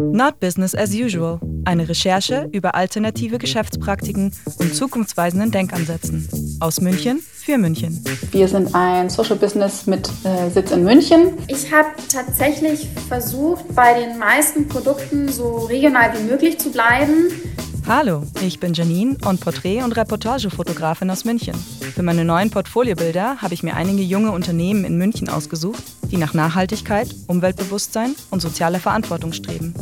[0.00, 1.40] Not Business as Usual.
[1.64, 6.28] Eine Recherche über alternative Geschäftspraktiken und zukunftsweisenden Denkansätzen.
[6.60, 8.04] Aus München für München.
[8.30, 11.32] Wir sind ein Social Business mit äh, Sitz in München.
[11.48, 17.32] Ich habe tatsächlich versucht, bei den meisten Produkten so regional wie möglich zu bleiben.
[17.88, 21.54] Hallo, ich bin Janine und Porträt- und Reportagefotografin aus München.
[21.94, 26.34] Für meine neuen Portfoliobilder habe ich mir einige junge Unternehmen in München ausgesucht, die nach
[26.34, 29.72] Nachhaltigkeit, Umweltbewusstsein und sozialer Verantwortung streben.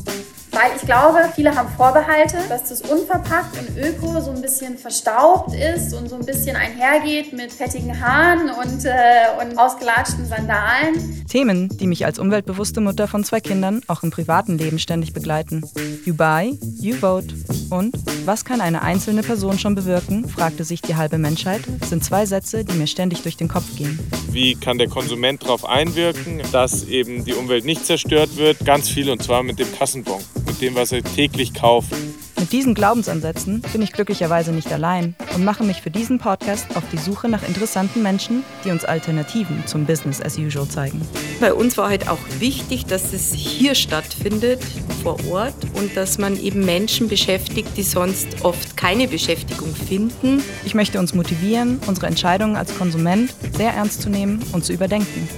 [0.53, 5.53] Weil ich glaube, viele haben Vorbehalte, dass das unverpackt und öko so ein bisschen verstaubt
[5.55, 11.27] ist und so ein bisschen einhergeht mit fettigen Haaren und, äh, und ausgelatschten Sandalen.
[11.29, 15.65] Themen, die mich als umweltbewusste Mutter von zwei Kindern auch im privaten Leben ständig begleiten.
[16.05, 17.35] You buy, you vote.
[17.71, 17.95] Und
[18.25, 22.65] was kann eine einzelne Person schon bewirken, fragte sich die halbe Menschheit, sind zwei Sätze,
[22.65, 23.99] die mir ständig durch den Kopf gehen.
[24.31, 28.65] Wie kann der Konsument darauf einwirken, dass eben die Umwelt nicht zerstört wird?
[28.65, 30.21] Ganz viel und zwar mit dem Kassenbon
[30.57, 32.15] mit dem, was sie täglich kaufen.
[32.39, 36.83] Mit diesen Glaubensansätzen bin ich glücklicherweise nicht allein und mache mich für diesen Podcast auf
[36.91, 41.03] die Suche nach interessanten Menschen, die uns Alternativen zum Business as usual zeigen.
[41.41, 44.65] Bei uns war halt auch wichtig, dass es hier stattfindet,
[45.03, 50.43] vor Ort, und dass man eben Menschen beschäftigt, die sonst oft keine Beschäftigung finden.
[50.65, 55.29] Ich möchte uns motivieren, unsere Entscheidungen als Konsument sehr ernst zu nehmen und zu überdenken.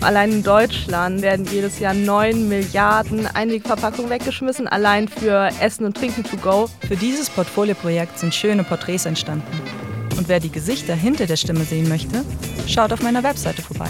[0.00, 6.24] Allein in Deutschland werden jedes Jahr 9 Milliarden Einwegverpackungen weggeschmissen, allein für Essen und Trinken
[6.24, 6.68] to go.
[6.88, 9.41] Für dieses Portfolioprojekt sind schöne Porträts entstanden.
[10.16, 12.24] Und wer die Gesichter hinter der Stimme sehen möchte,
[12.66, 13.88] schaut auf meiner Webseite vorbei.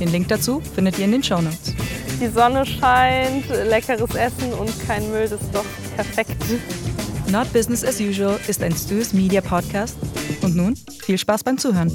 [0.00, 1.74] Den Link dazu findet ihr in den Shownotes.
[2.20, 5.64] Die Sonne scheint, leckeres Essen und kein Müll, das ist doch
[5.96, 6.36] perfekt.
[7.30, 9.96] Not Business as Usual ist ein Stu's Media Podcast.
[10.42, 11.90] Und nun viel Spaß beim Zuhören.